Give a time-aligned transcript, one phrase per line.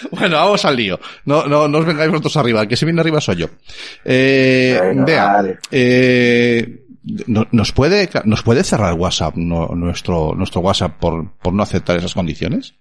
[0.10, 0.98] Bueno, vamos al lío.
[1.24, 2.62] No, no, no os vengáis vosotros arriba.
[2.62, 3.46] El que se viene arriba soy yo.
[4.04, 5.58] Eh, vale.
[5.70, 6.80] eh,
[7.26, 11.96] no- ¿nos puede, nos puede cerrar WhatsApp, no- nuestro, nuestro WhatsApp por, por no aceptar
[11.96, 12.74] esas condiciones?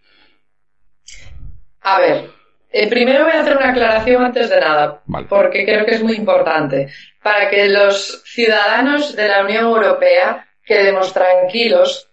[1.81, 2.29] A ver,
[2.71, 5.27] eh, primero voy a hacer una aclaración antes de nada, Vale.
[5.29, 6.89] porque creo que es muy importante.
[7.23, 12.09] Para que los ciudadanos de la Unión Europea quedemos tranquilos,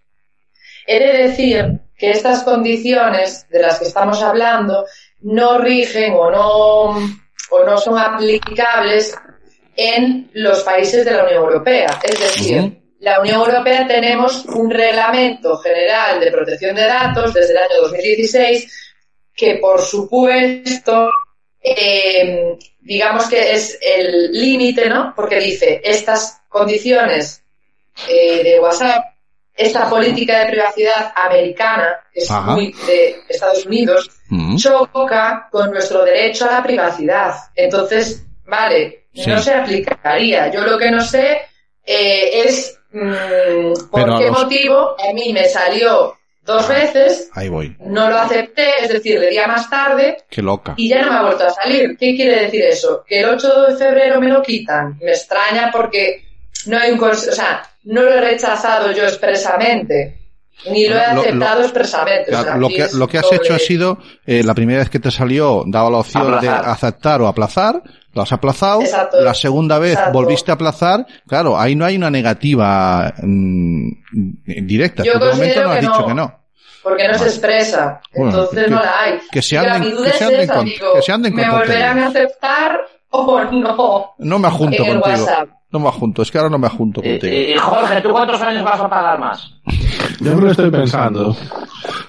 [0.87, 4.85] he de decir que estas condiciones de las que estamos hablando
[5.21, 6.89] no rigen o no,
[7.51, 9.15] o no son aplicables
[9.77, 12.01] en los países de la Unión Europea.
[12.03, 17.59] Es decir, la Unión Europea tenemos un reglamento general de protección de datos desde el
[17.59, 18.83] año 2016
[19.35, 21.11] que por supuesto,
[21.61, 25.13] eh, digamos que es el límite, ¿no?
[25.15, 27.43] Porque dice, estas condiciones
[28.09, 29.14] eh, de WhatsApp,
[29.57, 32.53] esta política de privacidad americana, que es Ajá.
[32.53, 34.57] muy de Estados Unidos, Mm.
[34.57, 37.35] choca con nuestro derecho a la privacidad.
[37.55, 39.31] Entonces, vale, Sí.
[39.31, 40.51] no se aplicaría.
[40.51, 41.43] Yo lo que no sé
[41.87, 47.49] eh, es mm, por Pero qué los- motivo a mí me salió dos veces Ahí
[47.49, 47.77] voy.
[47.81, 50.75] no lo acepté, es decir, le di a más tarde Qué loca.
[50.77, 51.97] y ya no me ha vuelto a salir.
[51.99, 53.05] ¿Qué quiere decir eso?
[53.07, 54.99] Que el 8 de febrero me lo quitan.
[55.01, 56.25] Me extraña porque
[56.67, 60.21] no hay un cons- o sea, no lo he rechazado yo expresamente,
[60.71, 62.23] ni lo he Lo- lo- aceptado expresamente.
[62.23, 64.79] o Claro, sea, lo, que, lo que has doble- hecho ha sido, eh, la primera
[64.81, 66.65] vez que te salió, daba la opción Aplazar.
[66.65, 67.83] de aceptar o aplazar,
[68.15, 69.21] lo has aplazado, Exacto.
[69.21, 70.13] la segunda vez Exacto.
[70.13, 73.89] volviste a aplazar, claro, ahí no hay una negativa mm,
[74.67, 76.07] directa, Yo de momento considero no has que dicho no.
[76.07, 76.41] que no.
[76.85, 78.01] porque no se expresa.
[78.15, 79.19] Bueno, Entonces que- no la hay.
[79.33, 81.33] que se anden- mi duda que se es anden esa, con- digo, que se anden
[81.33, 84.15] con ¿Me volverán a aceptar o no?
[84.19, 85.25] No me ajunto En el contigo.
[85.25, 85.49] WhatsApp.
[85.75, 87.33] No me ajunto, es que ahora no me ajunto Eh, contigo.
[87.37, 89.55] eh, Jorge, ¿tú cuántos años vas a pagar más?
[90.21, 91.37] Yo me lo estoy pensando.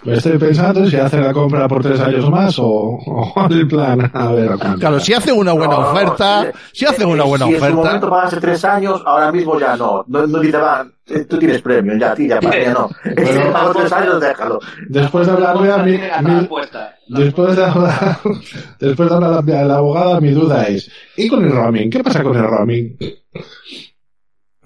[0.03, 4.09] Me estoy pensando si hacer la compra por tres años más o, o el plan.
[4.13, 4.79] A ver, a cuánto.
[4.79, 7.59] Claro, si hace una buena No, no, no, oferta, si- hace una buena si en
[7.59, 10.05] su momento oferta, pagaste tres años, ahora mismo ya no.
[10.07, 12.89] No, no dice, va, eh, tú tienes premio, ya, a ti, ya, para no.
[13.03, 14.59] Si pago tres años, déjalo.
[14.89, 16.47] Después de hablar de mi, mi-
[17.07, 18.19] después de hablar,
[18.79, 21.89] después de hablar de la abogada, mi duda es, ¿y con el roaming?
[21.89, 22.95] ¿Qué pasa con el roaming?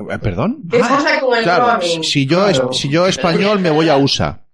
[0.10, 0.64] Eh, ¿Perdón?
[0.72, 2.04] ¿Qué pasa con el Claro, roaming?
[2.04, 2.74] si yo, es- Claro.
[2.74, 4.46] si yo español me voy a USA.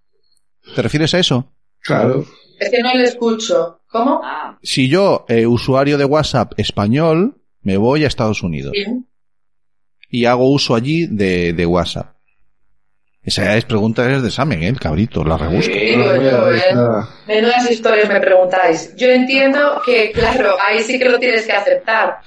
[0.76, 1.54] ¿Te refieres a eso?
[1.82, 2.26] Claro.
[2.60, 3.82] Es que no le escucho.
[3.88, 4.22] ¿Cómo?
[4.64, 8.86] Si yo, eh, usuario de WhatsApp español, me voy a Estados Unidos Sí.
[10.10, 12.16] y hago uso allí de, de WhatsApp.
[13.22, 14.68] Esa es pregunta es de examen, ¿eh?
[14.68, 15.74] el cabrito, la rebusca.
[15.74, 16.62] Digo yo, ¿eh?
[17.28, 18.96] Menudas historias me preguntáis.
[18.98, 22.20] Yo entiendo que, claro, ahí sí que lo tienes que aceptar.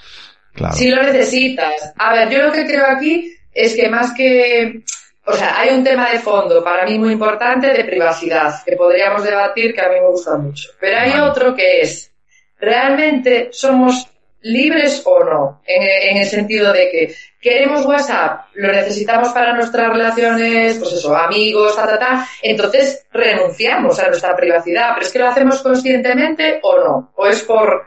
[0.58, 0.74] Claro.
[0.74, 1.92] Si lo necesitas.
[1.96, 4.82] A ver, yo lo que creo aquí es que más que...
[5.24, 9.22] O sea, hay un tema de fondo para mí muy importante de privacidad que podríamos
[9.22, 10.70] debatir que a mí me gusta mucho.
[10.80, 11.22] Pero hay Vale.
[11.22, 12.10] otro que es,
[12.58, 14.08] ¿realmente somos
[14.40, 15.60] libres o no?
[15.66, 21.14] En, en el sentido de que queremos WhatsApp, lo necesitamos para nuestras relaciones, pues eso,
[21.14, 24.92] amigos, ta, ta, ta, entonces renunciamos a nuestra privacidad.
[24.94, 27.12] Pero es que lo hacemos conscientemente o no.
[27.16, 27.86] O es por,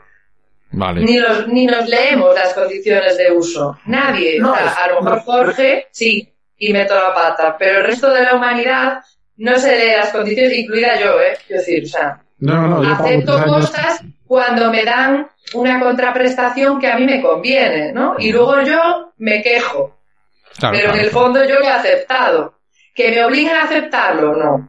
[0.72, 1.02] Vale.
[1.02, 3.78] ni, los, ni nos leemos las condiciones de uso.
[3.86, 4.38] Nadie.
[4.40, 7.78] No, O sea, es- a lo mejor no, Jorge, sí, y meto la pata, pero
[7.80, 9.00] el resto de la humanidad
[9.36, 11.36] no se lee las condiciones, incluida yo, ¿eh?
[11.46, 16.78] Quiero decir, o sea, No, no, yo pago acepto cosas cuando me dan una contraprestación
[16.80, 18.14] que a mí me conviene, ¿no?
[18.18, 19.98] Y luego yo me quejo,
[20.58, 22.54] Claro, pero en el fondo yo lo he aceptado.
[22.94, 24.36] ¿Que me obliguen a aceptarlo?
[24.36, 24.68] No.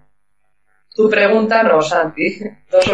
[0.96, 2.40] Tu pregunta no, Santi.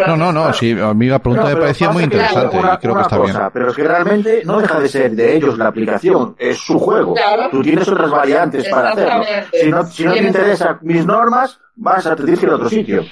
[0.07, 2.77] No, no, no, sí, a mí la pregunta No, me parecía muy interesante una- y
[2.77, 3.49] creo que está cosa, bien.
[3.53, 7.13] Pero es que realmente no deja de ser de ellos la aplicación, es su juego.
[7.13, 7.49] Claro.
[7.51, 9.23] Tú tienes otras variantes para hacerlo.
[9.51, 12.55] Si no, si no te interesan mis normas, vas a te tienes que ir a
[12.55, 13.03] otro sitio.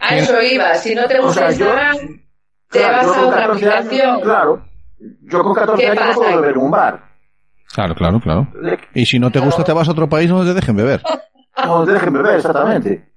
[0.00, 0.74] A eso iba.
[0.74, 1.96] Si no te O gusta sea, yo- Instagram,
[2.70, 4.20] te Claro, vas a otra 14 años, aplicación.
[4.20, 4.64] claro.
[5.22, 7.04] Yo con 14 ¿Qué años no puedo beber en un bar.
[7.72, 8.48] Claro, claro, claro.
[8.94, 11.00] Y si no te gusta, te vas a otro país donde te dejen beber.
[11.64, 13.12] No te dejen beber, exactamente.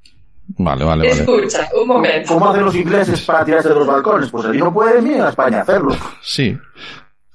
[0.57, 1.21] Vale, vale, vale.
[1.21, 2.33] Escucha, un momento.
[2.33, 4.29] ¿Cómo hacen los ingleses para tirarse de los balcones?
[4.29, 5.95] Pues allí no pueden ni en España hacerlo.
[6.21, 6.57] Sí.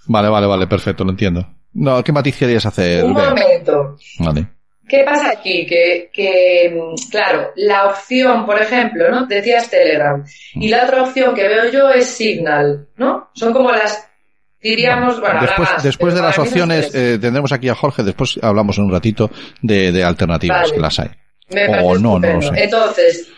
[0.07, 1.47] Vale, vale, vale, perfecto, lo entiendo.
[1.75, 3.05] No, ¿qué matiz querías hacer?
[3.05, 3.31] Un Bea?
[3.31, 3.97] momento.
[4.19, 4.47] Vale.
[4.87, 5.65] ¿Qué pasa aquí?
[5.67, 9.27] Que, que, mm, claro, la opción, por ejemplo, ¿no?
[9.27, 10.23] Decías Telegram.
[10.55, 13.31] Y la otra opción que veo yo es Signal, ¿no?
[13.33, 14.07] Son como las,
[14.61, 18.77] diríamos, bueno, Después, más, después de las opciones, eh, tendremos aquí a Jorge, después hablamos
[18.77, 19.31] en un ratito
[19.63, 20.73] de, de alternativas, Vale.
[20.75, 21.09] que las hay.
[21.51, 22.51] Me o parece no, no sé.
[22.65, 23.29] Entonces,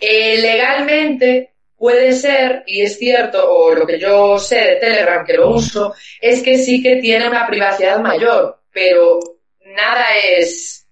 [0.00, 5.34] eh, legalmente puede ser, y es cierto, o lo que yo sé de Telegram, que
[5.34, 9.18] lo uso, es que sí que tiene una privacidad mayor, pero
[9.74, 10.04] nada
[10.36, 10.86] es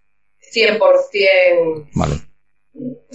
[0.55, 2.15] 100% Vale.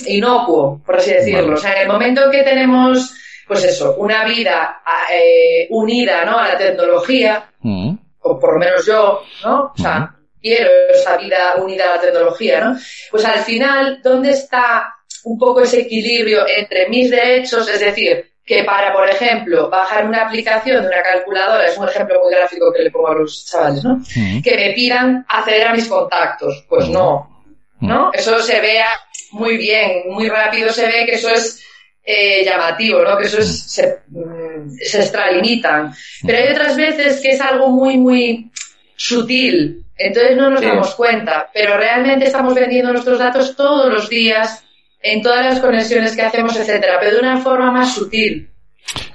[0.07, 1.41] inocuo, por así decirlo.
[1.43, 1.53] Vale.
[1.53, 3.13] O sea, en el momento que tenemos
[3.47, 6.37] pues eso, una vida eh, unida, ¿no?
[6.39, 7.95] A la tecnología, Mm.
[8.21, 9.73] o por lo menos yo, ¿no?
[9.77, 12.77] O sea, quiero esa vida unida a la tecnología, ¿no?
[13.09, 14.93] Pues al final, ¿dónde está
[15.23, 17.67] un poco ese equilibrio entre mis derechos?
[17.69, 22.19] Es decir, que para, por ejemplo, bajar una aplicación de una calculadora, es un ejemplo
[22.21, 23.95] muy gráfico que le pongo a los chavales, ¿no?
[24.15, 24.41] Mm.
[24.41, 26.65] Que me pidan acceder a mis contactos.
[26.67, 27.45] Pues no,
[27.79, 28.11] ¿no?
[28.13, 28.89] Eso se vea
[29.31, 31.63] muy bien, muy rápido se ve que eso es
[32.03, 33.17] eh, llamativo, ¿no?
[33.17, 35.93] Que eso es, se, mm, se extralimitan.
[36.25, 38.51] Pero hay otras veces que es algo muy, muy
[38.95, 39.83] sutil.
[39.97, 40.65] Entonces no nos Sí.
[40.67, 41.49] damos cuenta.
[41.53, 44.63] Pero realmente estamos vendiendo nuestros datos todos los días,
[45.01, 48.49] en todas las conexiones que hacemos, etcétera, pero de una forma más sutil.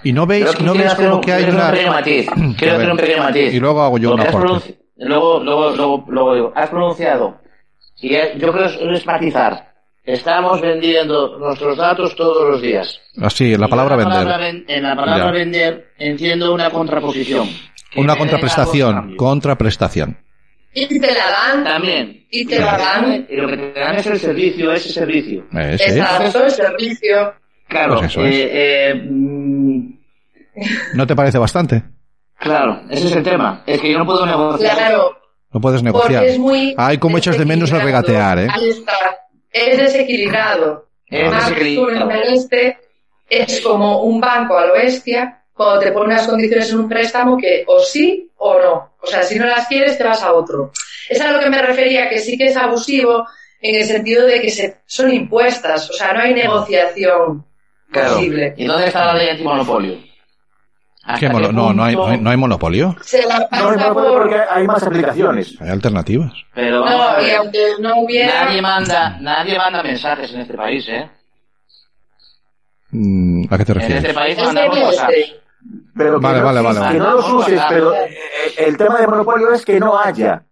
[0.04, 1.66] Y no veis, que no veis como un- que hay una...
[1.66, 2.26] un pequeño matiz.
[2.58, 3.54] Quiero hacer un pequeño matiz.
[3.54, 7.40] Y luego hago yo una pronunci- Luego, luego, luego, luego digo, has pronunciado.
[8.00, 9.68] Y yo creo que es matizar.
[10.04, 12.98] Estamos vendiendo nuestros datos todos los días.
[13.20, 14.24] Así, la palabra en la vender.
[14.24, 15.30] palabra ven- en la palabra Ya.
[15.32, 17.46] vender entiendo una contraposición.
[17.96, 20.18] Una contraprestación, contraprestación.
[20.74, 22.26] Y te la dan, También.
[22.30, 23.26] y te la dan.
[23.28, 25.44] Y lo que te dan es el servicio, ese servicio.
[25.52, 25.84] Eh, sí.
[25.98, 27.34] Exacto, el servicio.
[27.66, 27.98] Claro.
[27.98, 28.34] Pues eso es.
[28.34, 28.50] eh,
[28.90, 29.98] eh, mm,
[30.94, 31.82] ¿No te parece bastante?
[32.38, 33.62] claro, ese es el tema.
[33.66, 34.76] Es que yo no puedo negociar.
[34.76, 35.16] Claro,
[35.52, 36.20] No puedes negociar.
[36.22, 36.74] Porque es muy.
[36.76, 38.48] Ay, cómo echas de menos el regatear, ¿eh?
[38.52, 38.92] Ahí está.
[39.50, 40.86] Es desequilibrado.
[41.06, 41.88] Es Más desequilibrado.
[41.88, 42.78] tú en el este
[43.30, 47.36] es como un banco a lo bestia cuando te pone unas condiciones en un préstamo
[47.36, 48.92] que o sí o no.
[49.02, 50.72] O sea, si no las quieres, te vas a otro.
[51.08, 53.26] Es a lo que me refería, que sí que es abusivo
[53.60, 55.90] en el sentido de que se, son impuestas.
[55.90, 57.44] O sea, no hay negociación
[57.90, 58.14] Claro.
[58.14, 58.54] posible.
[58.56, 59.98] ¿Y dónde está la ley antimonopolio?
[61.04, 62.96] ¿Hasta ¿Qué mono- no, no hay, no, hay, punto- no hay monopolio.
[63.02, 65.56] Se la pasa por- porque No, hay más aplicaciones.
[65.60, 66.32] Hay alternativas.
[66.54, 68.44] Pero a y aunque no hubiera.
[68.44, 71.08] Nadie manda, nadie manda mensajes en este país, ¿eh?
[72.90, 74.04] Mm, ¿A qué te En refieres?
[74.04, 75.10] este país mandamos WhatsApp.
[75.10, 75.40] este.
[75.96, 77.10] Pero que Vale, no vale, exista, vale, Que vale.
[77.10, 77.94] no los uses, pero
[78.58, 80.42] el tema de monopolio es que no haya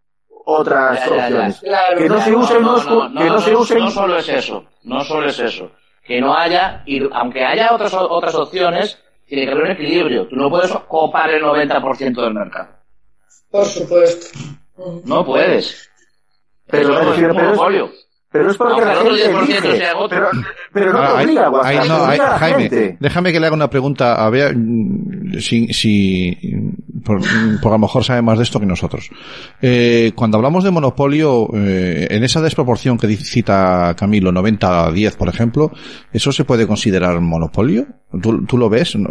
[0.44, 1.24] otras Ya, ya, ya.
[1.24, 1.60] opciones.
[1.60, 4.28] Claro, Que no se usen no, no, que no no, se usen no solo es
[4.28, 5.70] eso, no solo es eso.
[6.04, 10.28] Que no haya, y aunque haya otras, otras opciones, tiene que haber un equilibrio.
[10.28, 12.68] Tú no puedes copar el 90% del mercado.
[13.50, 14.38] Por supuesto.
[15.04, 15.88] No puedes.
[16.68, 17.90] Pero me es pero es-
[18.38, 19.76] Pero es porque la gente 10% elige.
[19.78, 20.28] sea otro.
[20.30, 20.42] Pero,
[20.72, 22.96] pero no Ah, te obliga no, obliga a la Jaime, gente.
[23.00, 24.14] déjame que le haga una pregunta.
[24.24, 26.36] A ver, mm, si, si
[27.04, 27.20] por,
[27.60, 29.10] por a lo mejor sabe más de esto que nosotros.
[29.62, 35.16] Eh, cuando hablamos de monopolio, eh, en esa desproporción que cita Camilo, 90 a 10,
[35.16, 35.70] por ejemplo,
[36.12, 37.86] ¿eso se puede considerar monopolio?
[38.22, 38.96] ¿Tú, tú lo ves?
[38.96, 39.10] No,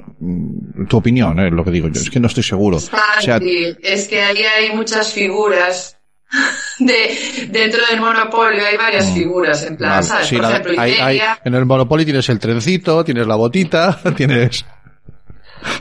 [0.88, 2.02] tu opinión, es lo que digo yo.
[2.02, 2.78] Es que no estoy seguro.
[2.78, 5.95] O sea, es que ahí hay muchas figuras.
[6.80, 9.94] De, dentro del monopolio hay varias figuras, en plan, Mm.
[9.96, 10.28] vale, ¿sabes?
[10.28, 14.66] sí, Por la- ejemplo, hay- en el monopolio tienes el trencito, tienes la botita, tienes...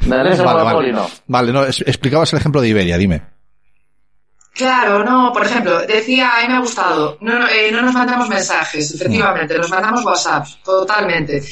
[0.06, 0.92] Dale Vale, vale.
[0.92, 1.10] no.
[1.26, 3.22] Vale, no, es- explicabas el ejemplo de Iberia, dime.
[4.54, 7.92] Claro, no, por ejemplo, decía, a mí me ha gustado, no, no, eh, no nos
[7.92, 11.42] mandamos mensajes, efectivamente, nos mandamos WhatsApp, totalmente.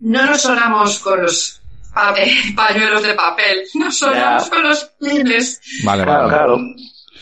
[0.00, 1.62] No nos sonamos con los
[1.94, 4.50] pa- eh, pañuelos de papel, nos sonamos Ya.
[4.50, 5.60] con los pines.
[5.84, 6.32] Vale, Claro, vale.
[6.34, 6.58] claro.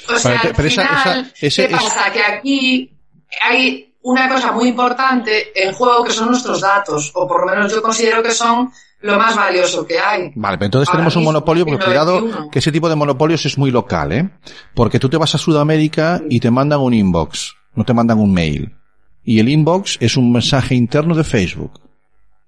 [0.09, 2.13] O sea, Pero- pero final, esa- ¿qué pasa?
[2.13, 2.97] Que aquí
[3.43, 7.73] hay una cosa muy importante en juego que son nuestros datos, o por lo menos
[7.73, 8.71] yo considero que son
[9.01, 10.31] lo más valioso que hay.
[10.35, 13.57] Vale, pero entonces Ahora tenemos un monopolio, porque cuidado, que ese tipo de monopolios es
[13.59, 14.31] muy local, ¿eh?
[14.75, 18.33] Porque tú te vas a Sudamérica y te mandan un inbox, no te mandan un
[18.33, 18.75] mail.
[19.23, 21.81] Y el inbox es un mensaje interno de Facebook.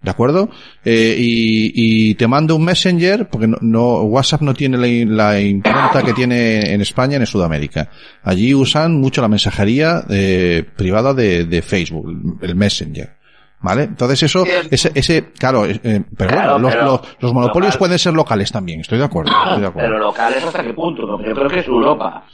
[0.07, 0.49] ¿De acuerdo?
[0.85, 1.73] Eh, y,
[2.11, 6.13] y te manda un messenger, porque no, no- WhatsApp no tiene la, la impronta que
[6.13, 7.89] tiene en España, en Sudamérica.
[8.23, 13.17] Allí usan mucho la mensajería eh, privada de, de Facebook, el messenger.
[13.61, 13.83] ¿Vale?
[13.85, 17.79] Entonces eso, ese, ese, claro, eh, eh, pero Claro, bueno, los, los, los monopolios local.
[17.81, 19.89] pueden ser locales también, estoy de acuerdo, estoy de acuerdo.
[19.91, 22.25] Pero locales hasta qué punto, porque yo creo que es Europa.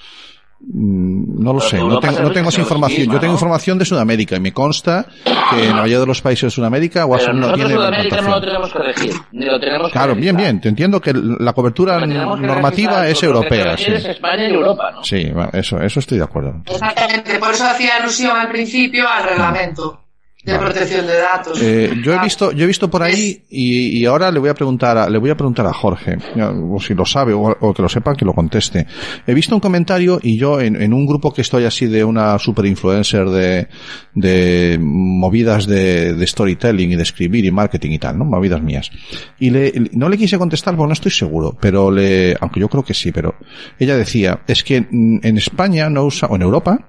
[0.64, 3.00] Mm, No lo Pero sé, no no tengo esa información.
[3.00, 3.36] misma, Yo tengo ¿no?
[3.36, 5.06] información de Sudamérica y me consta
[5.50, 8.28] que en la mayoría de los países de Sudamérica WhatsApp Pero no tiene Sudamérica no
[8.30, 10.42] lo tenemos que elegir, ni lo tenemos que Claro, bien, realizar.
[10.52, 13.86] bien, te entiendo que la cobertura que normativa es europea, sí.
[13.92, 15.02] Es España y Europa, ¿no?
[15.02, 16.62] Sí, eso, eso estoy de acuerdo.
[16.66, 20.01] Exactamente, por eso hacía alusión al principio al reglamento
[20.44, 20.64] de Vale.
[20.64, 21.62] protección de datos.
[21.62, 24.48] Eh, yo he Ah, visto, yo he visto por ahí y, y ahora le voy
[24.48, 26.16] a preguntar, a, le voy a preguntar a Jorge,
[26.68, 28.86] o si lo sabe o, o que lo sepa, que lo conteste.
[29.26, 32.38] He visto un comentario y yo en, en un grupo que estoy así de una
[32.40, 33.68] super influencer de,
[34.14, 38.24] de movidas de, de storytelling y de escribir y marketing y tal, ¿no?
[38.24, 38.90] Movidas mías.
[39.38, 42.82] Y le, no le quise contestar porque no estoy seguro, pero le, aunque yo creo
[42.82, 43.36] que sí, pero
[43.78, 46.88] ella decía, es que en España no usa, o en Europa,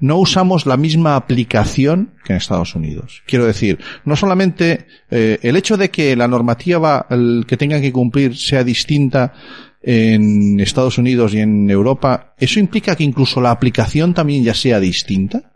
[0.00, 3.22] no usamos la misma aplicación que en Estados Unidos.
[3.26, 7.06] Quiero decir, no solamente eh, el hecho de que la normativa
[7.46, 9.34] que tengan que cumplir sea distinta
[9.82, 14.80] en Estados Unidos y en Europa, ¿eso implica que incluso la aplicación también ya sea
[14.80, 15.49] distinta?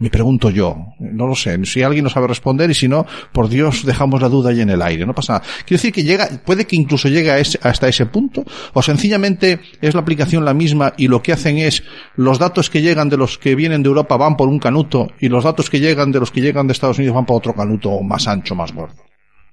[0.00, 3.50] Me pregunto yo, no lo sé, si alguien no sabe responder y si no, por
[3.50, 5.44] Dios, dejamos la duda ahí en el aire, no pasa nada.
[5.66, 8.42] Quiero decir que llega, puede que incluso llegue a ese, hasta ese punto,
[8.72, 11.82] o sencillamente es la aplicación la misma y lo que hacen es
[12.16, 15.28] los datos que llegan de los que vienen de Europa van por un canuto y
[15.28, 18.00] los datos que llegan de los que llegan de Estados Unidos van por otro canuto
[18.00, 19.04] más ancho, más gordo.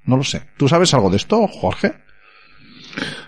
[0.06, 0.44] No lo sé.
[0.56, 2.07] ¿Tú sabes algo de esto, Jorge?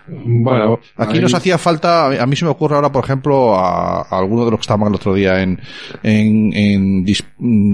[0.08, 4.02] Bueno, Aquí ahí- nos hacía falta, a mí se me ocurre ahora, por ejemplo, a,
[4.02, 5.60] a alguno de los que estaban el otro día en,
[6.02, 7.24] en, en dis-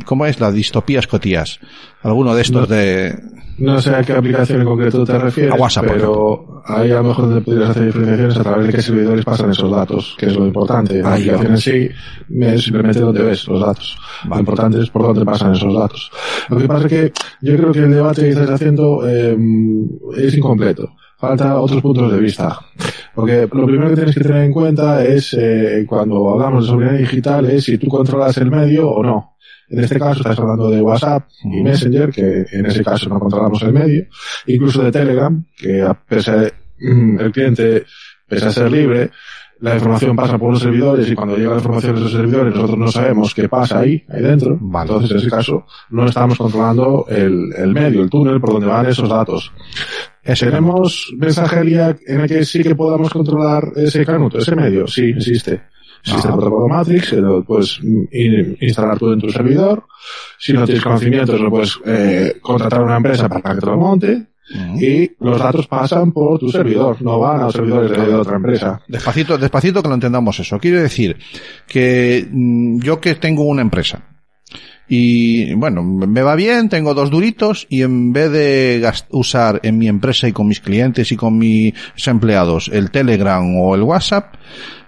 [0.05, 0.39] ¿cómo es?
[0.41, 1.59] La distopía escotías.
[2.03, 2.75] Alguno de estos No.
[2.77, 3.15] de,
[3.59, 7.05] No sé a qué aplicación en concreto te refieres, A WhatsApp, pero ahí a lo
[7.05, 10.37] mejor te podrías hacer diferenciaciones a través de qué servidores pasan esos datos, que es
[10.37, 11.03] lo importante.
[11.03, 11.89] La Ahí aplicación en sí
[12.43, 13.97] es simplemente donde ves los datos.
[14.29, 16.11] Lo importante es por dónde pasan esos datos.
[16.49, 17.13] Lo que pasa es que
[17.43, 19.37] yo creo que el debate que estás haciendo eh,
[20.17, 20.91] es incompleto.
[21.19, 22.59] Falta otros puntos de vista.
[23.15, 27.01] Porque lo primero que tienes que tener en cuenta es, eh, cuando hablamos de soberanía
[27.01, 29.37] digital, es si tú controlas el medio o no.
[29.69, 31.63] En este caso estás hablando de WhatsApp y.
[31.63, 34.07] Messenger, que en ese caso no controlamos el medio,
[34.47, 37.85] incluso de Telegram, que a pesar mm, el cliente,
[38.29, 39.11] pese a ser libre,
[39.61, 42.79] la información pasa por los servidores y cuando llega la información de esos servidores nosotros
[42.79, 44.59] no sabemos qué pasa ahí, ahí dentro.
[44.61, 44.89] Vale.
[44.89, 48.87] Entonces, en ese caso, no estamos controlando el, el medio, el túnel por donde van
[48.87, 49.51] esos datos.
[50.35, 54.87] ¿Tenemos mensajería en el que sí que podamos controlar ese canuto, ese medio?
[54.87, 55.63] Sí, existe.
[56.03, 56.33] Existe Ah.
[56.33, 57.81] el protocolo Matrix, lo puedes
[58.13, 59.85] in- instalar tú en tu servidor.
[60.39, 63.77] Si no tienes conocimientos, lo puedes eh, contratar a una empresa para que te lo
[63.77, 64.27] monte.
[64.81, 68.81] Y los datos pasan por tu servidor, no van a los servidores de otra empresa.
[68.87, 70.57] Despacito, despacito que lo entendamos eso.
[70.61, 71.17] Quiero decir
[71.67, 74.05] que mm, yo que tengo una empresa
[74.89, 79.89] y bueno, me va bien, tengo dos duritos y en vez de usar en mi
[79.89, 81.75] empresa y con mis clientes y con mis
[82.07, 84.35] empleados el Telegram o el WhatsApp,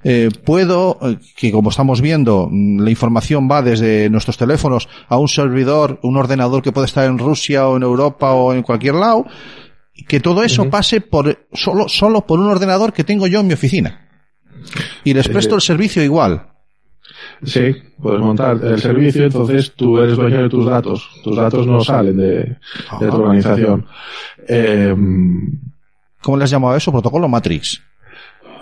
[0.04, 5.18] eh, puedo, eh, que como estamos viendo, mm, la información va desde nuestros teléfonos a
[5.18, 8.94] un servidor, un ordenador que puede estar en Rusia o en Europa o en cualquier
[8.94, 9.26] lado,
[10.06, 13.54] que todo eso pase por solo solo por un ordenador que tengo yo en mi
[13.54, 14.08] oficina.
[15.02, 16.46] Y les Sí, presto el servicio igual
[17.42, 21.08] Sí, puedes montar el servicio, entonces tú eres dueño de tus datos.
[21.24, 22.56] Tus datos no salen de, de
[22.98, 23.16] tu Ajá.
[23.16, 23.86] organización.
[24.46, 24.94] Eh,
[26.22, 26.92] ¿cómo le has llamado a eso?
[26.92, 27.82] protocolo Matrix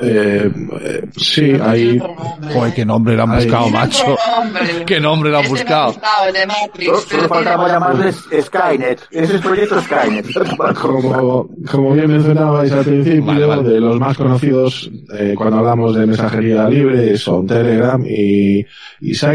[0.00, 0.50] eh,
[0.80, 4.16] eh, sí, hay, Joder, qué nombre le han buscado macho
[4.86, 7.00] qué nombre le han buscado gustado, el de Matrix.
[7.08, 9.00] Solo, faltaba llamarles Skynet.
[9.10, 10.26] Ese es el proyecto Skynet.
[10.80, 13.68] como, como bien mencionabais al principio, Vale, vale.
[13.68, 18.66] de los más conocidos eh, cuando hablamos de mensajería libre son Telegram y, y,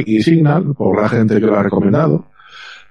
[0.06, 2.27] y Signal, por la gente que lo ha recomendado.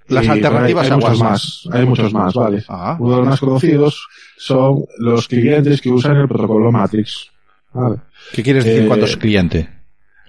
[0.08, 2.64] Las Y, alternativas hay, hay muchos más, hay muchos más, vale.
[2.68, 2.96] Ah.
[2.98, 7.30] Uno de los más conocidos son los clientes que usan el protocolo Matrix.
[7.72, 7.96] Vale.
[8.32, 9.68] ¿qué quieres decir Eh, cuando es cliente?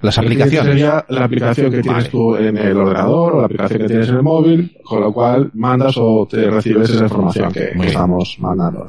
[0.01, 2.09] las aplicaciones Sería la aplicación que tienes Vale.
[2.09, 5.51] tú en el ordenador o la aplicación que tienes en el móvil, con lo cual
[5.53, 8.87] mandas o te recibes esa información que, estamos mandando.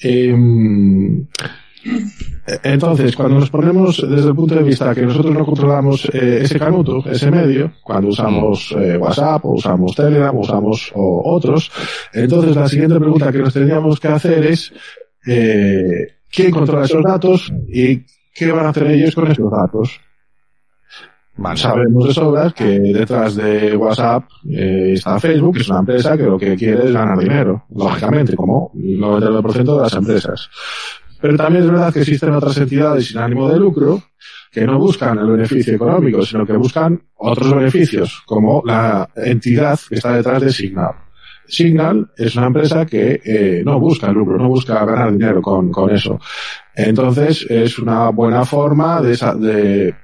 [0.00, 0.34] Eh,
[2.62, 6.58] entonces, cuando nos ponemos desde el punto de vista que nosotros no controlamos eh, ese
[6.58, 11.70] canuto, ese medio, cuando usamos eh, WhatsApp o usamos Telegram o usamos o otros,
[12.12, 14.72] entonces la siguiente pregunta que nos tendríamos que hacer es
[15.26, 18.04] eh, ¿quién controla esos datos y
[18.34, 20.00] qué van a hacer ellos con esos datos?
[21.36, 21.56] Vale.
[21.56, 26.24] Sabemos de sobras que detrás de WhatsApp eh, está Facebook, que es una empresa que
[26.24, 30.50] lo que quiere es ganar dinero, lógicamente, como el 99% de las empresas.
[31.20, 34.02] Pero también es verdad que existen otras entidades sin ánimo de lucro
[34.50, 39.96] que no buscan el beneficio económico, sino que buscan otros beneficios, como la entidad que
[39.96, 40.94] está detrás de Signal.
[41.48, 45.90] Signal es una empresa que eh, no busca lucro, no busca ganar dinero con, con
[45.90, 46.20] eso.
[46.74, 49.94] Entonces es una buena forma de, esa- de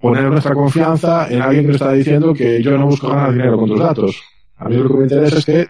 [0.00, 3.56] poner nuestra confianza en alguien que nos está diciendo que yo no busco ganar dinero
[3.58, 4.22] con tus datos.
[4.58, 5.68] A mí lo que me interesa es que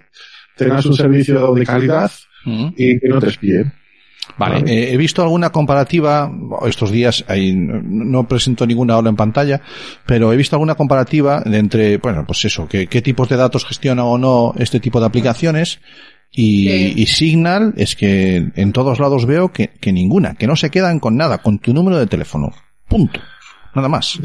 [0.56, 2.10] tengas un servicio de calidad
[2.76, 3.72] y que no te espíen.
[4.38, 4.72] Vale, Vale.
[4.72, 6.30] eh, he visto alguna comparativa,
[6.66, 9.60] estos días ahí no presento ninguna ahora en pantalla,
[10.06, 13.64] pero he visto alguna comparativa de entre, bueno, pues eso, que, qué tipos de datos
[13.64, 15.80] gestiona o no este tipo de aplicaciones
[16.30, 16.92] y, Sí.
[16.96, 20.98] y Signal es que en todos lados veo que, que ninguna, que no se quedan
[20.98, 22.50] con nada, con tu número de teléfono.
[22.88, 23.20] Punto.
[23.74, 24.18] Nada más.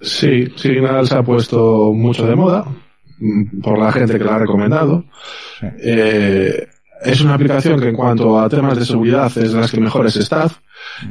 [0.00, 2.64] Sí, Signal se ha puesto mucho de moda
[3.18, 5.04] mm, por la gente que la ha recomendado.
[5.60, 5.66] Sí.
[5.84, 6.66] Eh,
[7.04, 10.16] es una aplicación que en cuanto a temas de seguridad es de las que mejores
[10.16, 10.48] está.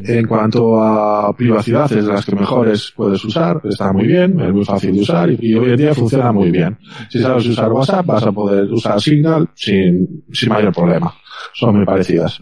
[0.04, 3.62] En cuanto a privacidad es de las que mejores puedes usar.
[3.64, 6.78] Está muy bien, es muy fácil de usar y, hoy en día funciona muy bien.
[7.10, 11.14] Si sabes usar WhatsApp vas a poder usar Signal sin, sin mayor problema.
[11.54, 12.40] Son muy parecidas.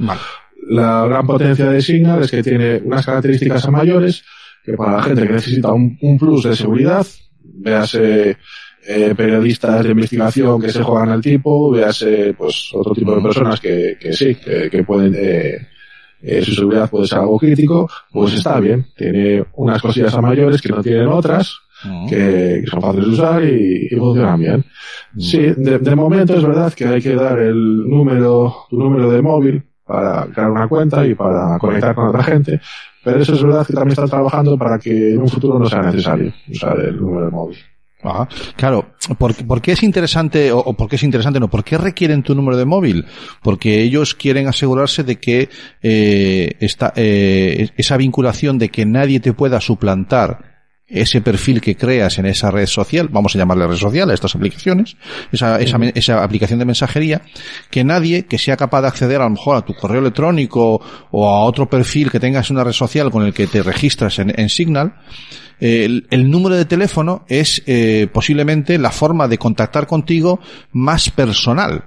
[0.70, 4.24] La gran potencia de Signal es que tiene unas características mayores
[4.63, 7.06] que para la gente que necesita un, un plus de seguridad,
[7.41, 8.38] véase
[8.88, 13.59] eh, periodistas de investigación que se juegan al tipo, véase pues otro tipo de personas
[13.59, 15.67] que, que sí, que, que pueden eh,
[16.21, 18.86] eh, su seguridad puede ser algo crítico, pues está bien.
[18.95, 21.57] Tiene unas cosillas a mayores que no tienen otras,
[22.09, 24.65] que, son fáciles de usar y, y funcionan bien.
[25.17, 29.21] Sí, de, de, momento es verdad que hay que dar el número, tu número de
[29.21, 32.62] móvil para crear una cuenta y para conectar con otra gente,
[33.03, 35.81] pero eso es verdad que también está trabajando para que en un futuro no sea
[35.81, 37.57] necesario usar el número de móvil.
[38.01, 38.29] Ajá.
[38.56, 41.50] Claro, ¿por, ¿por, qué es interesante, o, o, por qué es interesante, no?
[41.50, 43.06] ¿Por qué requieren tu número de móvil?
[43.44, 45.50] Porque ellos quieren asegurarse de que
[45.82, 46.56] eh,
[46.96, 50.49] eh, esa vinculación de que nadie te pueda suplantar
[50.89, 54.36] ese perfil que creas en esa red social, vamos a llamarle red social a estas
[54.36, 54.98] aplicaciones,
[55.31, 57.22] esa, esa, esa, aplicación de mensajería,
[57.69, 60.81] que nadie que sea capaz de acceder a lo mejor a tu correo electrónico
[61.12, 64.19] o a otro perfil que tengas en una red social con el que te registras
[64.19, 64.96] en, en Signal,
[65.60, 70.39] el, el, número de teléfono es eh, posiblemente la forma de contactar contigo
[70.72, 71.84] más personal.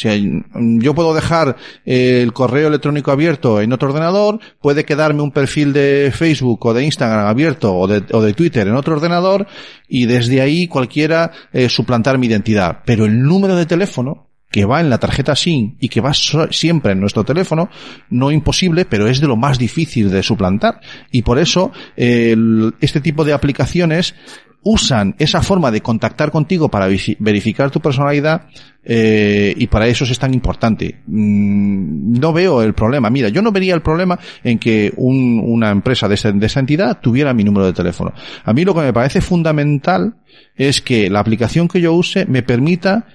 [0.00, 0.14] Sea,
[0.54, 6.10] yo puedo dejar el correo electrónico abierto en otro ordenador, puede quedarme un perfil de
[6.14, 9.46] Facebook o de Instagram abierto o de, o de Twitter en otro ordenador
[9.88, 12.78] y desde ahí cualquiera eh, suplantar mi identidad.
[12.86, 16.92] Pero el número de teléfono que va en la tarjeta SIM y que va siempre
[16.92, 17.68] en nuestro teléfono,
[18.08, 20.80] no imposible, pero es de lo más difícil de suplantar.
[21.12, 24.14] Y por eso el, este tipo de aplicaciones
[24.62, 26.88] usan esa forma de contactar contigo para
[27.18, 28.46] verificar tu personalidad
[28.82, 31.00] eh, y para eso es tan importante.
[31.06, 33.10] Mm, no veo el problema.
[33.10, 37.32] Mira, yo no vería el problema en que un, una empresa de esa, entidad tuviera
[37.32, 38.12] mi número de teléfono.
[38.44, 40.16] A mí lo que me parece fundamental
[40.54, 43.06] es que la aplicación que yo use me permita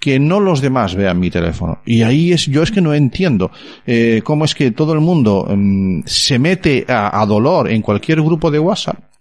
[0.00, 1.80] que no los demás vean mi teléfono.
[1.86, 3.50] Y ahí es, yo es que no entiendo
[3.86, 8.20] eh, cómo es que todo el mundo eh, se mete a, a, dolor en cualquier
[8.20, 9.13] grupo de WhatsApp.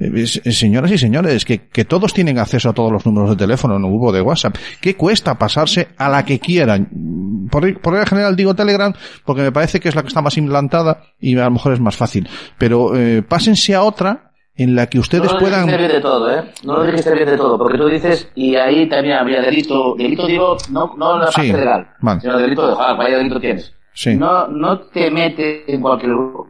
[0.00, 3.76] Eh, señoras y señores, que, que, todos tienen acceso a todos los números de teléfono
[3.76, 4.56] en un grupo de WhatsApp.
[4.80, 7.48] ¿Qué cuesta pasarse a la que quieran?
[7.50, 8.92] Por, por general digo Telegram
[9.24, 11.80] porque me parece que es la que está más implantada y a lo mejor es
[11.80, 12.28] más fácil.
[12.56, 15.66] Pero eh, pásense a otra en la que ustedes no lo puedan...
[15.66, 16.44] bien de todo, ¿eh?
[16.64, 20.26] No lo dijiste bien de todo, porque tú dices, y ahí también habría delito, delito
[20.26, 22.20] digo, no, no en la parte Sí, legal, vale.
[22.20, 23.74] sino delito de, joder, vaya delito tienes.
[23.92, 24.16] Sí.
[24.16, 26.48] No, no te metes en cualquier grupo.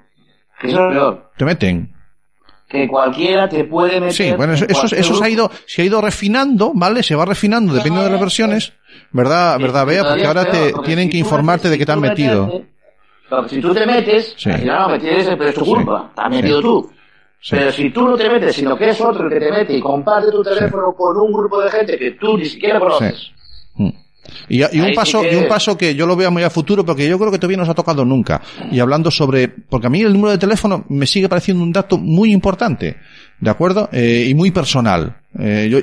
[0.60, 1.30] Que eso es peor.
[1.36, 1.99] Te meten.
[2.70, 4.12] Que cualquiera te puede meter.
[4.12, 7.02] Sí, bueno, eso, eso, eso se ha ido, se ha ido refinando, ¿vale?
[7.02, 8.72] Se va refinando dependiendo de las versiones,
[9.10, 9.56] ¿verdad?
[9.56, 10.04] Sí, ¿Verdad, Bea?
[10.04, 12.46] Porque ahora te porque tienen si que informarte metes- de que si te han metido.
[12.46, 14.50] meterte- si tú te metes, Sí.
[14.50, 15.70] al final no metieres, pero es tu Sí.
[15.72, 16.12] culpa.
[16.14, 16.36] Te has Sí.
[16.36, 16.90] metido tú.
[17.42, 17.56] Sí.
[17.56, 19.80] Pero si tú no te metes, sino que es otro el que te mete y
[19.80, 23.30] comparte tu teléfono con un grupo de gente que tú ni siquiera conoces.
[23.34, 23.39] Mm.
[24.48, 26.50] Y, y un sí paso, que- y un paso que yo lo veo muy a
[26.50, 28.40] futuro, porque yo creo que todavía no se ha tocado nunca.
[28.70, 31.98] Y hablando sobre, porque a mí el número de teléfono me sigue pareciendo un dato
[31.98, 32.96] muy importante,
[33.40, 33.88] ¿de acuerdo?
[33.92, 35.16] Eh, y muy personal.
[35.38, 35.78] Eh, yo,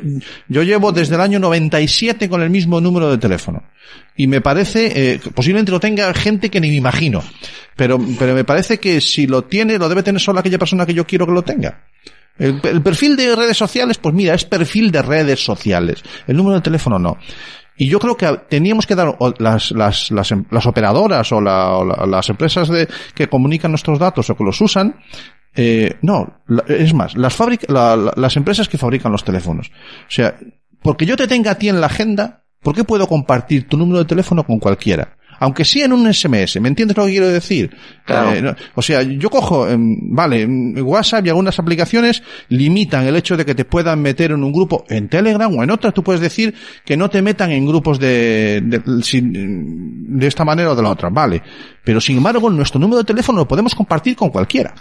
[0.49, 3.63] yo llevo desde el año 97 con el mismo número de teléfono.
[4.15, 7.23] Y me parece, eh, posiblemente lo tenga gente que ni me imagino.
[7.75, 10.93] Pero, pero me parece que si lo tiene, lo debe tener solo aquella persona que
[10.93, 11.85] yo quiero que lo tenga.
[12.39, 16.03] El, el perfil de redes sociales, pues mira, es perfil de redes sociales.
[16.27, 17.17] El número de teléfono no.
[17.77, 21.75] Y yo creo que teníamos que dar las, las, las, em- las operadoras o, la-
[21.77, 24.95] o la- las empresas de, que comunican nuestros datos o que los usan,
[25.55, 27.37] eh, no, es más, las,
[27.67, 29.69] la- la- las empresas que fabrican los teléfonos.
[29.69, 30.35] O sea,
[30.81, 33.99] porque yo te tenga a ti en la agenda, ¿por qué puedo compartir tu número
[33.99, 35.15] de teléfono con cualquiera?
[35.39, 37.69] Aunque sea en un SMS, ¿me entiendes lo que quiero decir?
[38.05, 38.33] Claro.
[38.33, 43.15] Eh, no- o sea, yo cojo, em, vale, em, WhatsApp y algunas aplicaciones limitan el
[43.15, 45.93] hecho de que te puedan meter en un grupo en Telegram o en otras.
[45.93, 46.53] Tú puedes decir
[46.85, 50.89] que no te metan en grupos de, de, sin- de esta manera o de la
[50.91, 51.41] otra, vale.
[51.83, 54.73] Pero sin embargo, nuestro número de teléfono lo podemos compartir con cualquiera.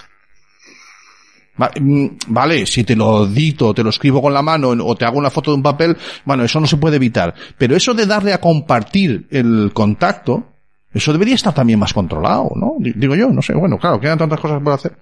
[1.81, 5.19] Mm, Vale, si te lo dicto, te lo escribo con la mano o te hago
[5.19, 7.35] una foto de un papel, bueno, eso no se puede evitar.
[7.57, 10.49] Pero eso de darle a compartir el contacto,
[10.93, 12.75] eso debería estar también más controlado, ¿no?
[12.79, 14.99] Di- Digo yo, no sé, bueno, claro, quedan tantas cosas por hacer.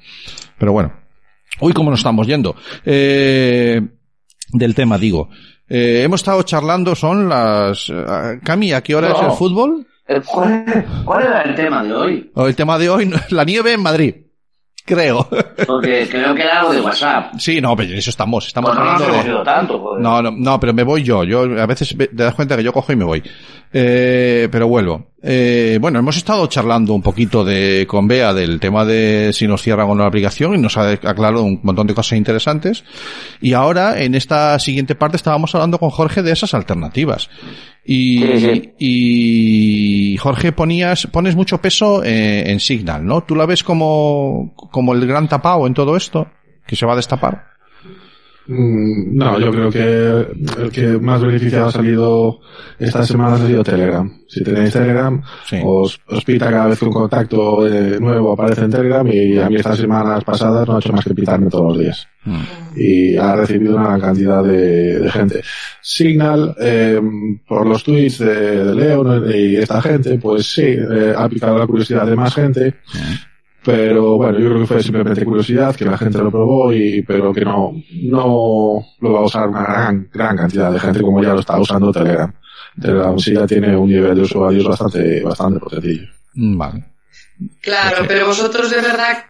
[0.59, 0.93] Pero bueno.
[1.61, 2.57] Uy, cómo nos estamos yendo.
[2.85, 3.81] Eh,
[4.53, 5.29] del tema, digo.
[5.69, 7.89] Eh, hemos estado charlando, son las...
[7.91, 9.17] eh, Cami, ¿a qué hora No.
[9.17, 9.87] es el fútbol?
[10.07, 12.33] Eh, ¿Cuál, cuál era el tema de hoy?
[12.37, 14.15] El tema de hoy, la nieve en Madrid.
[14.87, 15.27] Creo.
[15.67, 17.35] Porque creo que era algo de WhatsApp.
[17.39, 18.47] Sí, no, pero en eso estamos.
[18.47, 19.45] Estamos Pues no de...
[19.45, 20.03] tanto, joder.
[20.03, 21.25] No, no, no, pero me voy yo.
[21.25, 23.23] Yo a veces ve- te das cuenta que yo cojo y me voy.
[23.77, 25.09] Eh, pero vuelvo.
[25.21, 29.63] Eh, bueno, hemos estado charlando un poquito de, con Bea del tema de si nos
[29.63, 32.85] cierran o no la aplicación y nos ha aclarado un montón de cosas interesantes.
[33.41, 37.29] Y ahora, en esta siguiente parte, estábamos hablando con Jorge de esas alternativas.
[37.85, 38.23] Y,
[38.79, 43.25] y Jorge, ponías, pones mucho peso eh, en Signal, ¿no?
[43.25, 46.29] ¿Tú la ves como, como el gran tapao en todo esto?
[46.65, 47.54] Que se va a destapar.
[48.47, 52.41] Mm, No, yo creo que el que más beneficiado ha salido
[52.79, 54.11] estas semanas ha sido Telegram.
[54.29, 55.57] Si tenéis Telegram, Sí.
[55.65, 59.49] os, os pita cada vez que un contacto eh, nuevo aparece en Telegram y a
[59.49, 62.07] mí estas semamas pasadas no ha hecho más que pitarme todos los días.
[62.27, 62.41] Mm.
[62.77, 65.43] y ha recibido una cantidad de, de gente.
[65.83, 66.99] Signal, eh,
[67.47, 71.67] por los tweets de, de Leon y esta gente, pues sí, eh, ha picado la
[71.67, 72.77] curiosidad de más gente,
[73.65, 77.33] pero bueno, yo creo que fue simplemente curiosidad, que la gente lo probó y, pero
[77.33, 77.73] que no,
[78.03, 81.59] no lo va a usar una gran, gran cantidad de gente como ya lo está
[81.59, 82.33] usando Telegram.
[82.81, 86.07] Telegram sí ya tiene un nivel de usuarios bastante, bastante potentillo.
[86.35, 86.85] Mm, Vale.
[87.63, 89.25] Claro, pero vosotros de verdad.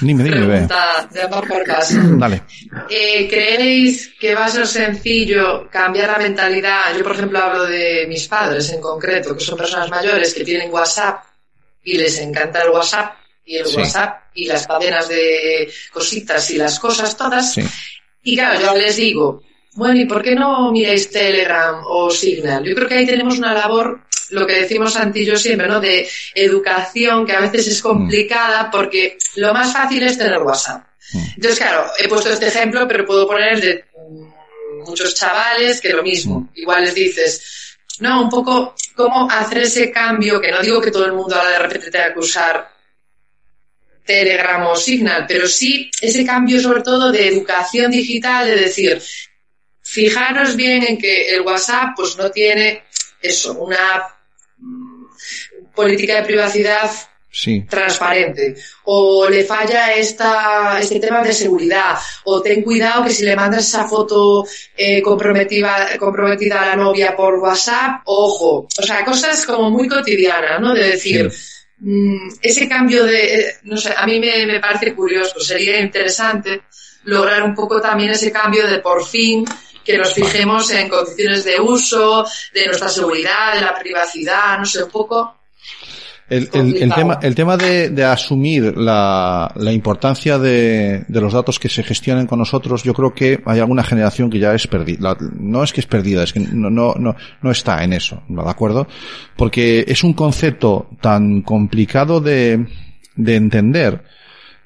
[0.00, 2.00] Dime, dime, pregunta de amor por casa.
[2.18, 2.42] Dale.
[2.90, 6.96] Eh, ¿Creéis que va a ser sencillo cambiar la mentalidad?
[6.96, 10.72] Yo, por ejemplo, hablo de mis padres en concreto, que son personas mayores que tienen
[10.72, 11.22] WhatsApp
[11.84, 13.12] y les encanta el WhatsApp
[13.44, 13.76] y el Sí.
[13.76, 17.52] WhatsApp y las cadenas de cositas y las cosas todas.
[17.54, 17.62] Sí.
[18.22, 19.42] Y claro, yo les digo,
[19.74, 22.64] bueno, ¿y por qué no miráis Telegram o Signal?
[22.64, 25.80] Yo creo que ahí tenemos una labor, lo que decimos yo siempre, ¿no?
[25.80, 30.86] De educación, que a veces es complicada porque lo más fácil es tener WhatsApp.
[31.12, 35.90] Entonces, claro, he puesto este ejemplo, pero puedo poner el de mm, muchos chavales que
[35.90, 36.48] lo mismo.
[36.54, 41.04] Igual les dices, no, un poco cómo hacer ese cambio, que no digo que todo
[41.04, 42.73] el mundo ahora de repente tenga que usar
[44.04, 49.02] Telegram o Signal, pero sí ese cambio sobre todo de educación digital, de decir,
[49.82, 52.84] fijaros bien en que el WhatsApp pues no tiene
[53.20, 54.04] eso, una
[54.58, 55.06] mm,
[55.74, 56.90] política de privacidad
[57.34, 57.66] Sí.
[57.68, 63.34] transparente o le falla esta, este tema de seguridad o ten cuidado que si le
[63.34, 69.44] mandas esa foto eh, comprometida, comprometida a la novia por WhatsApp, ojo, o sea, cosas
[69.46, 70.74] como muy cotidianas, ¿no?
[70.74, 71.28] De decir,
[71.78, 76.62] mm, ese cambio de, eh, no sé, a mí me, me parece curioso, sería interesante
[77.04, 79.44] lograr un poco también ese cambio de por fin
[79.84, 84.82] que nos fijemos en condiciones de uso, de nuestra seguridad, de la privacidad, no sé,
[84.82, 85.43] un poco
[86.28, 91.58] El, el- tema, el tema de, de asumir la, la importancia de, de los datos
[91.58, 95.16] que se gestionen con nosotros, yo creo que hay alguna generación que ya es perdida.
[95.38, 98.40] No es que es perdida, es que no, no, no, no está en eso, ¿de
[98.48, 98.86] acuerdo?
[99.36, 102.66] Porque es un concepto tan complicado de,
[103.16, 104.02] de entender,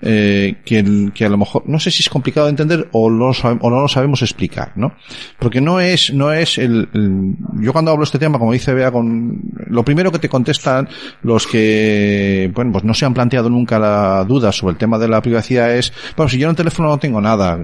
[0.00, 3.10] eh, que, el- que a lo mejor, no sé si es complicado de entender o,
[3.10, 4.94] lo sabe- o no lo sabemos explicar, ¿no?
[5.38, 8.72] Porque no es, no es el, el- yo cuando hablo de este tema, como dice
[8.74, 10.88] Bea, con, lo primero que te contestan
[11.22, 15.08] los que, bueno, pues no se han planteado nunca la duda sobre el tema de
[15.08, 17.58] la privacidad es, bueno, si yo en el teléfono no tengo nada.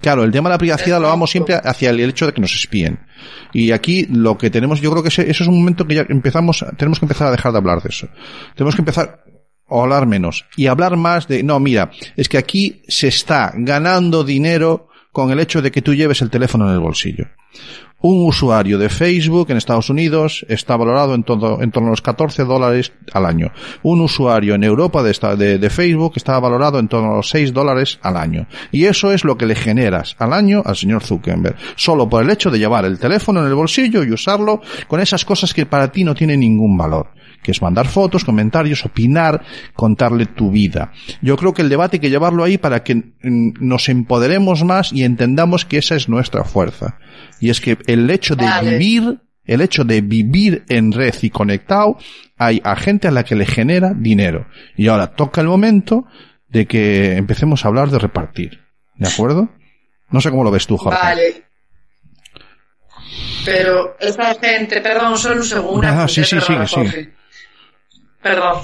[0.00, 2.54] Claro, el tema de la privacidad lo vamos siempre hacia el hecho de que nos
[2.54, 3.00] espíen.
[3.52, 6.64] Y aquí lo que tenemos, yo creo que eso es un momento que ya empezamos,
[6.76, 8.08] tenemos que empezar a dejar de hablar de eso.
[8.54, 9.24] Tenemos que empezar
[9.68, 14.24] o hablar menos y hablar más de no mira es que aquí se está ganando
[14.24, 17.26] dinero con el hecho de que tú lleves el teléfono en el bolsillo
[18.00, 22.02] un usuario de Facebook en Estados Unidos está valorado en, todo, en torno a los
[22.02, 23.50] 14 dólares al año.
[23.82, 28.16] Un usuario en Europa de, Facebook está valorado en torno a los 6 dólares al
[28.16, 28.46] año.
[28.70, 31.56] Y eso es lo que le generas al año al señor Zuckerberg.
[31.74, 35.24] Solo por el hecho de llevar el teléfono en el bolsillo y usarlo con esas
[35.24, 39.42] cosas que para ti no tienen ningún valor que es mandar fotos, comentarios, opinar,
[39.74, 40.92] contarle tu vida.
[41.22, 44.92] Yo creo que el debate hay que llevarlo ahí para que mm, nos empoderemos más
[44.92, 46.98] y entendamos que esa es nuestra fuerza.
[47.40, 48.72] Y es que el hecho de Vale.
[48.72, 51.96] vivir, el hecho de vivir en red y conectado,
[52.36, 54.46] hay a gente a la que le genera dinero.
[54.76, 56.04] Y ahora toca el momento
[56.48, 58.60] de que empecemos a hablar de repartir.
[58.96, 59.48] ¿De acuerdo?
[60.10, 60.98] No sé cómo lo ves tú, Jorge.
[61.00, 61.44] Vale.
[63.46, 65.86] Pero esta gente, perdón, solo un segundo.
[65.86, 67.14] Ah, una sí, sí, sigue.
[68.20, 68.62] Perdón,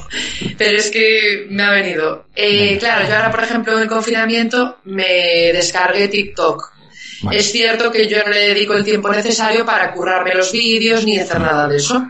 [0.58, 2.26] pero es que me ha venido.
[2.34, 6.73] Eh, claro, yo ahora, por ejemplo, en el confinamiento me descargué TikTok.
[7.22, 7.38] Vale.
[7.38, 11.18] Es cierto que yo no le dedico el tiempo necesario para currarme los vídeos ni
[11.18, 12.02] hacer nada de eso,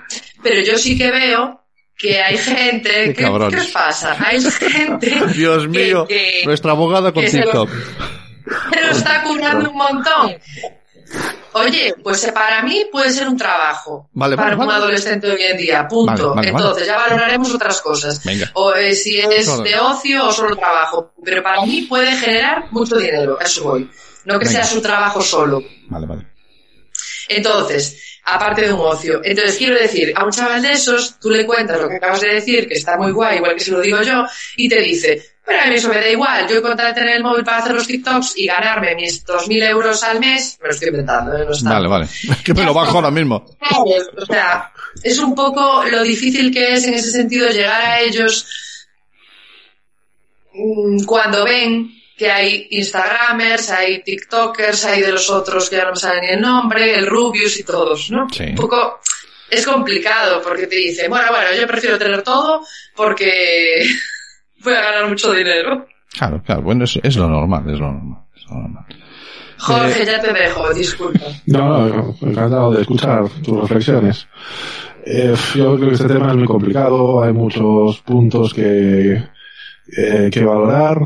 [0.43, 1.61] pero yo sí que veo
[1.97, 2.91] que hay gente...
[2.91, 3.61] Qué ¿Qué, ¿qué cabrones.
[3.61, 4.17] os pasa?
[4.19, 5.11] Hay gente...
[5.35, 7.71] Dios que- mío, que- nuestra abogada con que se lo- TikTok.
[8.71, 10.37] pero está currando un montón.
[11.53, 14.09] Oye, pues eh, para mí puede ser un trabajo.
[14.15, 14.79] Vale, para vale, un vale.
[14.83, 16.35] adolescente hoy en día, punto.
[16.43, 18.25] Entonces ya valoraremos otras cosas.
[18.25, 18.51] Venga.
[18.55, 21.13] O eh, si es de ocio o solo trabajo.
[21.25, 23.89] Pero para mí puede generar mucho dinero, eso voy.
[24.25, 25.63] No que sea su trabajo solo.
[25.89, 26.27] Vale, vale.
[27.29, 29.21] Entonces, aparte de un ocio.
[29.23, 32.35] Entonces, quiero decir, a un chaval de esos, tú le cuentas lo que acabas de
[32.35, 34.25] decir, que está muy guay, igual que se lo digo yo,
[34.57, 37.23] y te dice, pero a mí eso me da igual, yo con tal tener el
[37.23, 40.89] móvil para hacer los TikToks y ganarme mis 2.000 euros al mes, me lo estoy
[40.89, 41.45] inventando, ¿eh?
[41.45, 41.71] no está.
[41.71, 42.09] Vale, vale.
[42.45, 43.45] Que me lo bajo ahora mismo.
[43.77, 48.47] O sea, es un poco lo difícil que es en ese sentido llegar a ellos
[50.55, 55.91] mm, cuando ven que hay Instagramers, hay TikTokers, hay de los otros que ya no
[55.91, 58.29] me saben ni el nombre, el Rubius y todos, ¿no?
[58.31, 58.45] Sí.
[58.45, 59.01] Un poco
[59.51, 62.63] es complicado porque te dicen, bueno, bueno, yo prefiero tener todo
[62.97, 63.85] porque
[64.65, 65.87] voy a ganar mucho dinero.
[66.17, 66.63] Claro, claro.
[66.63, 68.25] Bueno, es, es lo normal, es lo normal.
[68.37, 68.85] Es lo normal.
[69.59, 71.27] Jorge, ya te dejo, disculpa.
[71.47, 74.27] No, no, encantado de escuchar tus reflexiones.
[75.07, 79.23] Eh, yo creo que este tema es muy complicado, hay muchos puntos que,
[79.97, 80.99] eh, que valorar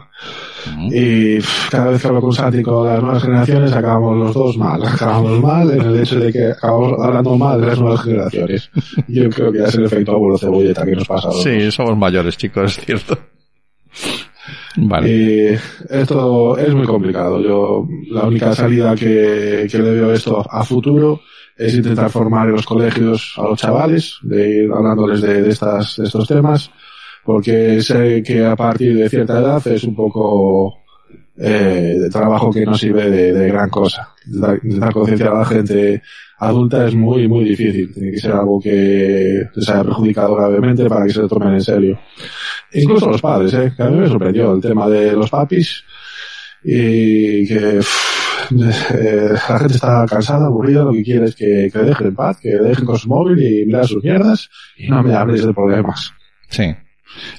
[0.91, 4.57] y pff, cada vez que hablo con Santi con las nuevas generaciones acabamos los dos
[4.57, 8.71] mal, acabamos mal en el hecho de que acabamos hablando mal de las nuevas generaciones.
[9.09, 11.31] Yo creo que ya es el efecto abuelo cebolleta que nos pasa.
[11.33, 13.19] Sí, somos mayores, chicos, es cierto.
[14.77, 15.11] Vale.
[15.11, 15.59] Y
[15.91, 17.41] esto es muy complicado.
[17.41, 21.21] Yo, la única salida que, que le veo esto a futuro
[21.57, 25.97] es intentar formar en los colegios a los chavales, de ir hablándoles de, de estas,
[25.97, 26.71] de estos temas,
[27.29, 30.79] porque sé que a partir de cierta edad es un poco
[31.37, 34.15] eh, de trabajo que no sirve de, gran cosa.
[34.27, 36.01] Intentar concienciar a la gente
[36.39, 37.93] adulta es muy, muy difícil.
[37.93, 42.01] Tiene que ser algo que haya perjudicado gravemente para que se lo tomen en serio.
[42.73, 43.75] Incluso los padres, ¿eh?
[43.77, 45.85] que a mí me sorprendió el tema de los papis
[46.65, 52.07] y que eh, la gente está cansada, aburrida, lo que quiere es que, que dejen
[52.07, 55.45] en paz, que dejen con su móvil y mirar sus mierdas y no me hables
[55.45, 56.11] de problemas.
[56.49, 56.75] Sí.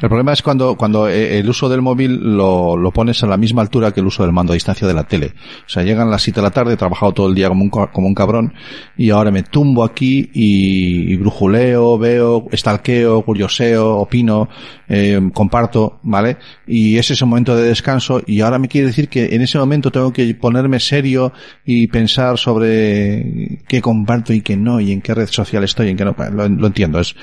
[0.02, 3.38] El problema es cuando, cuando eh, el uso del móvil lo, lo pones a la
[3.38, 5.34] misma altura que el uso del mando a distancia de la tele.
[5.66, 7.70] O sea, llegan las 7 de la tarde, he trabajado todo el día como un,
[7.70, 8.54] co- como un cabrón,
[8.98, 14.50] y ahora me tumbo aquí y, y brujuleo, veo, estalqueo, curioseo, opino,
[14.90, 16.38] eh, comparto, ¿vale?
[16.68, 19.58] Y ese es el momento de descanso, y ahora me quiere decir que en ese
[19.60, 21.32] momento tengo que ponerme serio
[21.66, 25.90] y pensar sobre qué comparto y qué no, y en qué red social estoy y
[25.92, 26.16] en qué no.
[26.32, 27.16] Lo, lo entiendo, es,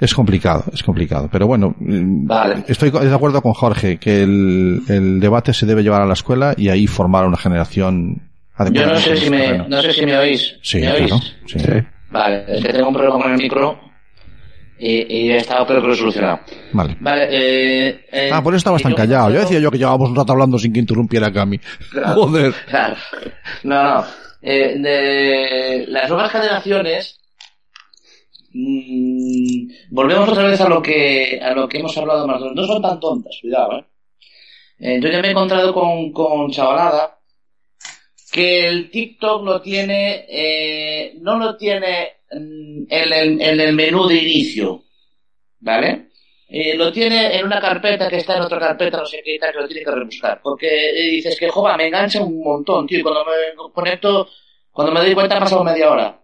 [0.00, 1.28] es complicado, es complicado.
[1.30, 2.64] Pero bueno, mm, Vale.
[2.68, 6.54] estoy de acuerdo con Jorge que el, el debate se debe llevar a la escuela
[6.56, 8.16] y ahí formar una generación
[8.58, 8.92] Yo adecuada.
[8.94, 10.56] no sé si me, no sé si me oís.
[10.62, 11.06] Sí, ¿Me oís?
[11.08, 11.22] claro.
[11.46, 11.58] sí.
[11.58, 11.72] Sí.
[12.10, 13.80] Vale, es que tengo un problema con el micro
[14.78, 16.40] y, y he estado creo que lo he solucionado.
[16.72, 16.96] Vale.
[17.00, 19.30] Vale, eh, eh, Ah, por eso estabas tan yo- callado.
[19.30, 21.58] Yo decía yo que llevábamos un rato hablando sin que interrumpiera a Cami.
[21.90, 22.14] Claro.
[22.14, 22.54] Joder.
[22.68, 22.96] Claro.
[23.64, 24.04] No, no.
[24.42, 27.18] Eh, de las nuevas generaciones,
[28.54, 32.40] mm, volvemos otra vez a lo que a lo que hemos hablado más.
[32.40, 33.84] No son tan tontas, cuidado, ¿eh?
[34.78, 37.18] Eh, yo ya me he encontrado con, con chavalada
[38.32, 44.06] que el TikTok lo tiene, eh, no lo tiene mm, en el, en el menú
[44.08, 44.82] de inicio,
[45.60, 46.08] ¿vale?
[46.76, 49.60] Lo tiene en una carpeta que está en otra carpeta, no sé qué, tal, que
[49.60, 50.40] lo tiene que rebuscar.
[50.40, 54.28] Porque dices que, joder, me engancha un montón, tío, cuando me conecto,
[54.70, 56.23] cuando me doy cuenta ha pasado media hora.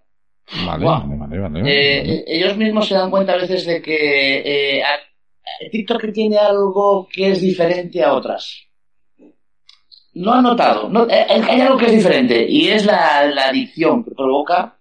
[0.66, 1.60] Vale, vale, vale, vale.
[1.64, 4.82] Eh, ellos mismos se dan cuenta a veces de que eh,
[5.70, 8.66] TikTok tiene algo que es diferente a otras.
[10.14, 10.88] No han notado.
[10.88, 14.76] No, eh, eh, hay algo que es diferente y es la, la adicción que provoca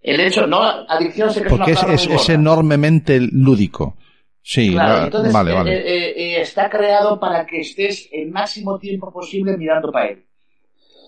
[0.00, 0.46] el hecho.
[0.46, 3.96] No, adicción sé que Porque es es, una es, es enormemente lúdico.
[4.42, 5.76] Sí, Claro, la- entonces vale, eh, vale.
[5.76, 10.24] eh, eh, está creado para que estés el máximo tiempo posible mirando para él.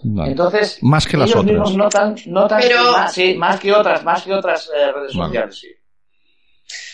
[0.05, 0.31] Vale.
[0.33, 1.73] Entonces, Más que las otras.
[1.75, 5.29] notan, notan Pero- que más, sí, más que otras, más que otras eh, redes Vale.
[5.29, 5.69] sociales, sí.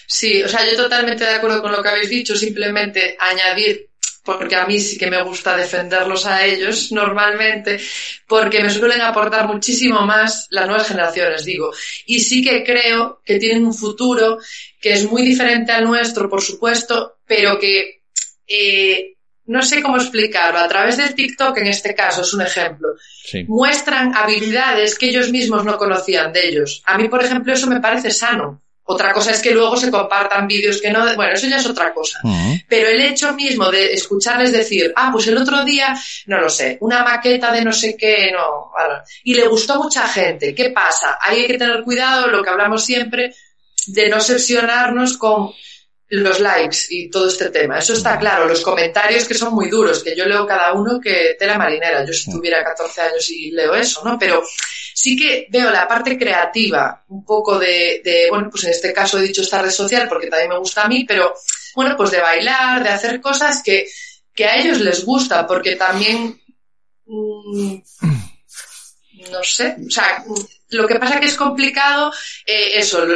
[0.06, 3.90] Sí, o sea, yo totalmente de acuerdo con lo que habéis dicho, simplemente añadir,
[4.24, 7.78] porque a mí sí que me gusta defenderlos a ellos normalmente,
[8.26, 11.72] porque me suelen aportar muchísimo más las nuevas generaciones, digo.
[12.06, 14.38] Y sí que creo que tienen un futuro
[14.80, 18.02] que es muy diferente al nuestro, por supuesto, pero que
[18.46, 19.14] eh,
[19.48, 20.58] no sé cómo explicarlo.
[20.58, 22.88] A través del TikTok, en este caso, es un ejemplo
[23.24, 23.44] Sí.
[23.48, 26.82] muestran habilidades que ellos mismos no conocían de ellos.
[26.86, 28.62] A mí, por ejemplo, eso me parece sano.
[28.90, 31.92] Otra cosa es que luego se compartan vídeos que no, bueno, eso ya es otra
[31.92, 32.20] cosa.
[32.66, 36.78] Pero el hecho mismo de escucharles decir, ah, pues el otro día, no lo sé,
[36.80, 38.70] una maqueta de no sé qué, no,
[39.24, 40.54] y le gustó a mucha gente.
[40.54, 41.18] ¿Qué pasa?
[41.20, 43.34] Ahí hay que tener cuidado, lo que hablamos siempre,
[43.88, 45.50] de no obsesionarnos con
[46.10, 47.78] los likes y todo este tema.
[47.78, 51.36] Eso está claro, los comentarios que son muy duros, que yo leo cada uno que
[51.38, 52.04] tela marinera.
[52.04, 54.18] Yo si tuviera 14 años y leo eso, ¿no?
[54.18, 54.42] Pero
[54.94, 59.18] sí que veo la parte creativa, un poco de, de, bueno, pues en este caso
[59.18, 61.34] he dicho esta red social porque también me gusta a mí, pero
[61.74, 63.86] bueno, pues de bailar, de hacer cosas que,
[64.34, 66.40] que a ellos les gusta, porque también,
[67.04, 67.76] mm,
[69.30, 70.24] no sé, o sea,
[70.70, 72.12] lo que pasa que es complicado,
[72.46, 73.06] eh, eso,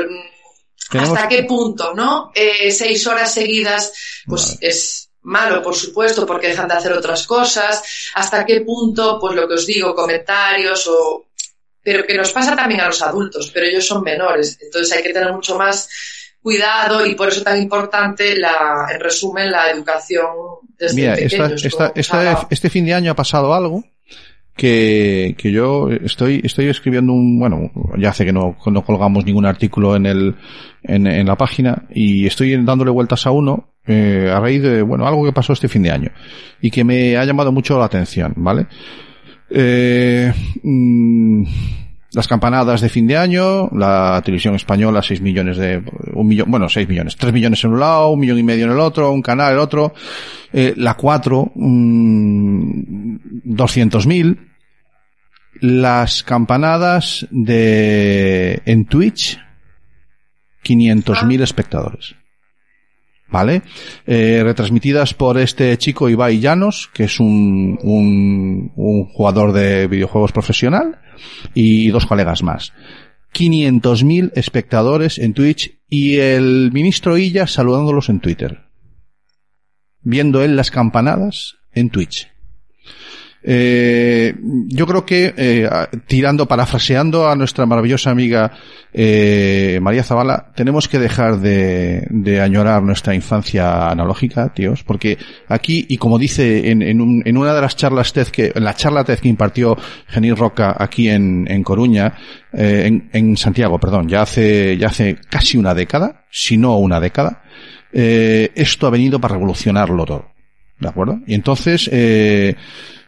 [0.92, 2.30] Tenemos- hasta qué punto, ¿no?
[2.34, 3.92] Eh, seis horas seguidas,
[4.26, 7.82] pues es malo, por supuesto, porque dejan de hacer otras cosas.
[8.14, 11.26] Hasta qué punto, pues lo que os digo, comentarios o...
[11.84, 15.12] Pero que nos pasa también a los adultos, pero ellos son menores, entonces hay que
[15.12, 15.88] tener mucho más
[16.40, 20.26] cuidado y por eso tan importante la, en resumen, la educación
[20.78, 21.64] desde Mira, pequeños.
[21.64, 23.84] esta- este fin de año ha pasado algo
[24.56, 29.46] que, que yo estoy, estoy escribiendo un, bueno, ya hace que no, no colgamos ningún
[29.46, 30.34] artículo en el,
[30.82, 35.06] en, en la página y estoy dándole vueltas a uno, eh, a raíz de, bueno,
[35.06, 36.10] algo que pasó este fin de año
[36.60, 38.66] y que me ha llamado mucho la atención, ¿vale?
[39.50, 41.44] Eh, mm,
[42.14, 46.68] las campanadas de fin de año, la televisión española, 6 millones de, un millón, bueno,
[46.68, 49.22] 6 millones, 3 millones en un lado, un millón y medio en el otro, un
[49.22, 49.94] canal en el otro,
[50.52, 54.38] eh, la 4, mm, 200.000,
[55.60, 59.38] las campanadas de, en Twitch,
[60.64, 62.14] 500.000 espectadores.
[63.32, 63.62] ¿Vale?
[64.06, 70.32] Eh, retransmitidas por este chico Ibai Llanos, que es un, un, un jugador de videojuegos
[70.32, 71.00] profesional,
[71.54, 72.72] y dos colegas más.
[73.34, 78.66] 500.000 espectadores en Twitch y el ministro Illa saludándolos en Twitter.
[80.02, 82.30] Viendo él las campanadas en Twitch.
[83.44, 84.34] Eh,
[84.68, 85.68] yo creo que, eh,
[86.06, 88.52] tirando, parafraseando a nuestra maravillosa amiga
[88.92, 95.86] eh, María Zavala, tenemos que dejar de, de añorar nuestra infancia analógica, tíos, porque aquí,
[95.88, 99.04] y como dice en, en, en una de las charlas TED que, en la charla
[99.04, 99.76] TED que impartió
[100.08, 102.14] Genil Roca aquí en, en Coruña,
[102.52, 107.00] eh, en, en Santiago, perdón, ya hace, ya hace casi una década, si no una
[107.00, 107.42] década,
[107.92, 110.32] eh, esto ha venido para revolucionarlo todo.
[110.78, 111.20] ¿De acuerdo?
[111.26, 112.56] Y entonces, eh,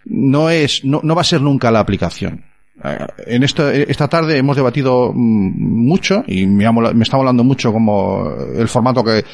[0.04, 2.44] no es, no, no va a ser nunca la aplicación.
[2.82, 6.64] Eh, En esta, esta tarde hemos debatido mm, mucho y me,
[7.02, 9.24] está hablando mucho como el formato que,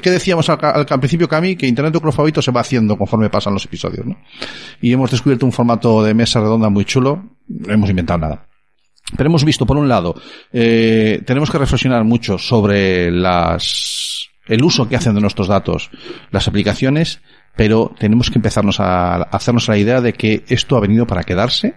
[0.00, 3.28] que, decíamos al, principio que a mí, que Internet club favorito se va haciendo conforme
[3.28, 4.16] pasan los episodios, ¿no?
[4.80, 8.46] Y hemos descubierto un formato de mesa redonda muy chulo, no hemos inventado nada.
[9.16, 10.20] Pero hemos visto, por un lado,
[10.52, 15.90] eh, tenemos que reflexionar mucho sobre las, el uso que hacen de nuestros datos
[16.32, 17.20] las aplicaciones,
[17.56, 21.74] pero tenemos que empezarnos a, hacernos la idea de que esto ha venido para quedarse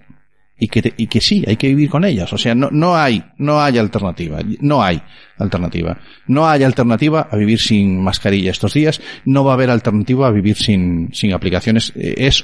[0.62, 2.34] y que, te- y que sí, hay que vivir con ellas.
[2.34, 4.40] O sea, no, no hay, no hay alternativa.
[4.60, 5.02] No hay
[5.38, 5.98] alternativa.
[6.28, 9.02] No hay alternativa a vivir sin mascarilla estos días.
[9.24, 11.94] No va a haber alternativa a vivir sin, sin aplicaciones.
[11.96, 12.44] Eh, Es,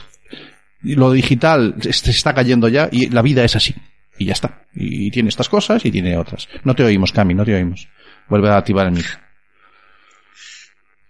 [0.82, 3.76] lo digital se está cayendo ya y la vida es así.
[4.18, 4.62] Y ya está.
[4.74, 6.48] Y tiene estas cosas y tiene otras.
[6.64, 7.90] No te oímos, Cami, no te oímos.
[8.30, 9.25] Vuelve a activar el micro.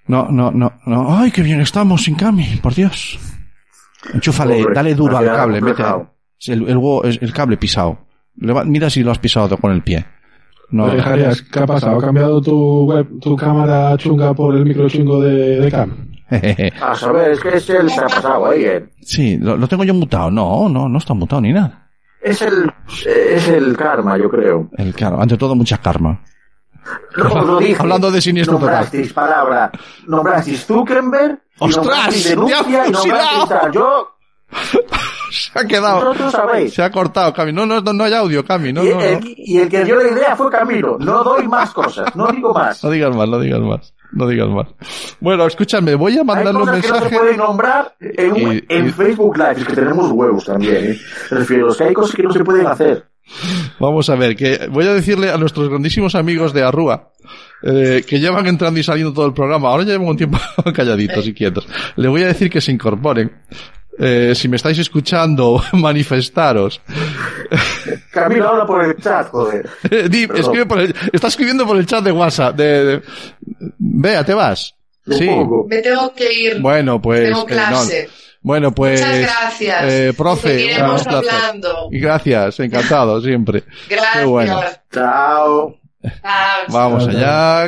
[0.07, 1.17] No, no, no, no.
[1.17, 3.19] Ay, qué bien estamos sin Cami, por Dios.
[4.13, 5.83] Enchúfale, Pobre, dale duro al cable, mete
[6.47, 7.97] el, el, el- cable pisado.
[8.35, 10.05] Mira si lo has pisado con el pie.
[10.69, 11.97] No, Oye, Jarías, ¿qué ha pasado?
[11.97, 16.09] ¿Ha cambiado tu web, tu cámara chunga por el micro chungo de, de Cam?
[16.81, 18.85] A saber, es que es el se ha pasado ahí, eh.
[19.01, 20.29] sí, lo, lo tengo yo mutado.
[20.31, 21.87] No, no, no está mutado ni nada.
[22.21, 22.71] Es el,
[23.07, 24.69] es el karma, yo creo.
[24.77, 26.19] El, claro, ante todo mucha karma.
[27.17, 27.75] No, dije.
[27.79, 28.71] Hablando de siniestro total.
[28.73, 29.71] Nombrasteis palabra,
[30.07, 31.77] nombrasteis Zuckerberg, y ¡Ostras!
[31.85, 33.47] nombrasteis ¡Te ha denuncia, y nombrasteis fusilado!
[33.47, 33.71] tal.
[33.71, 34.11] Yo,
[35.31, 36.13] Se ha quedado.
[36.69, 37.51] Se ha cortado, Cami.
[37.51, 38.71] No, no, no, no hay audio, Cami.
[38.71, 39.01] No, y, no, no.
[39.01, 40.97] el, y el que dio la idea fue Camilo.
[40.99, 42.81] No doy más cosas, no digo más.
[42.83, 43.93] No digas más, no digas más.
[44.13, 44.67] No digas más.
[45.19, 47.37] Bueno, escúchame, voy a mandarle un cosas que no se mensaje.
[47.37, 50.97] nombrar en, un- Y- en y- Facebook Live, que tenemos huevos también, ¿eh?
[51.31, 53.09] Refiero, que hay cosas que no se pueden hacer.
[53.79, 57.11] Vamos a ver, que voy a decirle a nuestros grandísimos amigos de Arrúa,
[57.63, 60.37] eh, que llevan entrando y saliendo todo el programa, ahora ya llevan un tiempo
[60.75, 61.67] calladitos y quietos.
[61.95, 63.31] Le voy a decir que se incorporen.
[63.97, 66.81] Eh, si me estáis escuchando, manifestaros.
[68.11, 69.69] Camilo habla por el chat, joder.
[70.09, 70.43] Di, Perdón.
[70.43, 72.55] escribe por el- está escribiendo por el chat de WhatsApp.
[72.55, 73.01] De, de-
[73.77, 74.75] Vea, ¿te vas?
[75.07, 75.29] Sí.
[75.69, 76.59] Me tengo que ir.
[76.61, 77.23] Bueno, pues...
[77.23, 78.09] tengo eh, clase.
[78.11, 78.24] no.
[78.45, 79.01] Bueno, pues...
[79.01, 79.83] Muchas gracias.
[79.85, 81.89] Eh, profe, hablando.
[81.91, 83.63] Y gracias, encantado, siempre.
[83.89, 84.17] Gracias.
[84.17, 84.61] Qué bueno.
[84.93, 85.75] Chao.
[86.03, 86.65] Chao.
[86.69, 87.63] Vamos allá.